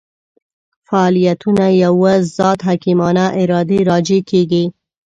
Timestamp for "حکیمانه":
2.69-3.25